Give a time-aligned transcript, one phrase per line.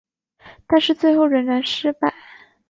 [0.65, 2.11] 但是最后仍然失败。